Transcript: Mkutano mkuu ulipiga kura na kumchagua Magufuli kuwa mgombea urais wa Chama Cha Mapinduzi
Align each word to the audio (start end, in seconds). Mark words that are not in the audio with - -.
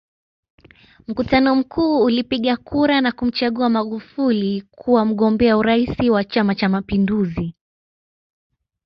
Mkutano 1.07 1.55
mkuu 1.55 2.03
ulipiga 2.03 2.57
kura 2.57 3.01
na 3.01 3.11
kumchagua 3.11 3.69
Magufuli 3.69 4.61
kuwa 4.71 5.05
mgombea 5.05 5.57
urais 5.57 5.99
wa 5.99 6.23
Chama 6.23 6.55
Cha 6.55 6.69
Mapinduzi 6.69 7.55